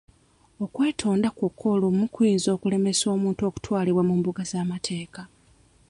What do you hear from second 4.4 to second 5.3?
z'amateeka.